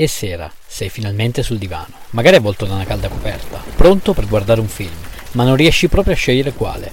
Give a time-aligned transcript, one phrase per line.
[0.00, 4.60] e sera, sei finalmente sul divano, magari avvolto da una calda coperta, pronto per guardare
[4.60, 4.92] un film,
[5.32, 6.92] ma non riesci proprio a scegliere quale.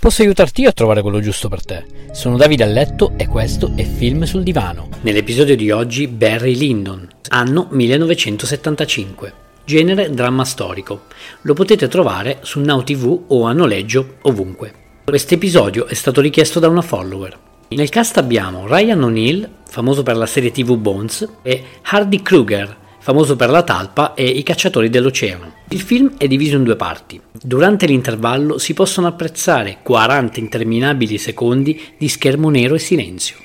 [0.00, 1.84] Posso aiutarti io a trovare quello giusto per te.
[2.10, 4.88] Sono Davide a letto e questo è Film sul divano.
[5.02, 9.32] Nell'episodio di oggi Barry Lyndon, anno 1975.
[9.64, 11.02] Genere dramma storico.
[11.42, 14.72] Lo potete trovare su Now TV o a noleggio ovunque.
[15.04, 17.49] Questo episodio è stato richiesto da una follower.
[17.72, 23.36] Nel cast abbiamo Ryan O'Neill, famoso per la serie TV Bones, e Hardy Kruger, famoso
[23.36, 25.52] per la talpa e i cacciatori dell'oceano.
[25.68, 27.20] Il film è diviso in due parti.
[27.30, 33.36] Durante l'intervallo si possono apprezzare 40 interminabili secondi di schermo nero e silenzio.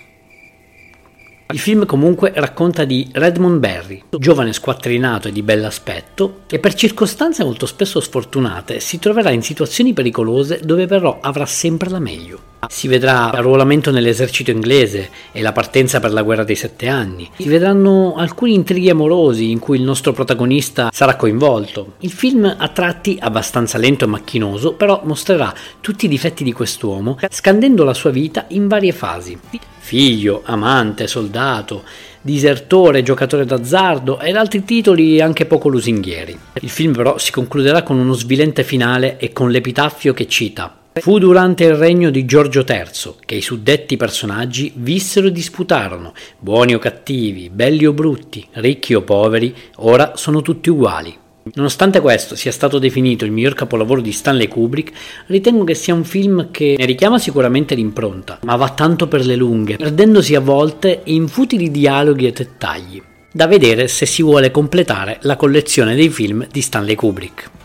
[1.54, 7.44] Il film comunque racconta di Redmond Barry, giovane squattrinato e di bell'aspetto, che per circostanze
[7.44, 12.45] molto spesso sfortunate si troverà in situazioni pericolose dove però avrà sempre la meglio.
[12.70, 17.30] Si vedrà l'arruolamento nell'esercito inglese e la partenza per la guerra dei sette anni.
[17.38, 21.94] Si vedranno alcuni intrighi amorosi in cui il nostro protagonista sarà coinvolto.
[22.00, 27.18] Il film a tratti abbastanza lento e macchinoso, però mostrerà tutti i difetti di quest'uomo,
[27.30, 29.38] scandendo la sua vita in varie fasi
[29.86, 31.84] figlio, amante, soldato,
[32.20, 36.36] disertore, giocatore d'azzardo ed altri titoli anche poco lusinghieri.
[36.54, 41.20] Il film però si concluderà con uno svilente finale e con l'epitaffio che cita Fu
[41.20, 46.80] durante il regno di Giorgio III che i suddetti personaggi vissero e disputarono, buoni o
[46.80, 51.14] cattivi, belli o brutti, ricchi o poveri, ora sono tutti uguali.
[51.54, 54.94] Nonostante questo sia stato definito il miglior capolavoro di Stanley Kubrick,
[55.28, 59.36] ritengo che sia un film che ne richiama sicuramente l'impronta, ma va tanto per le
[59.36, 63.04] lunghe, perdendosi a volte in futili dialoghi e dettagli.
[63.34, 67.65] Da vedere se si vuole completare la collezione dei film di Stanley Kubrick.